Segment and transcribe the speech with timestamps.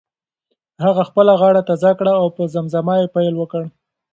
[0.83, 3.63] هغه خپله غاړه تازه کړه او په زمزمه یې پیل وکړ.